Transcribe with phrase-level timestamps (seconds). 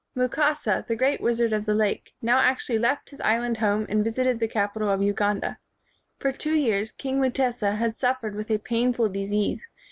[0.15, 4.17] Mukasa, the great wizard of the lake, now actually left his island home and vis
[4.17, 5.59] ited the capital of Uganda.
[6.17, 9.63] For two years king Mutesa had suffered with a painful disease.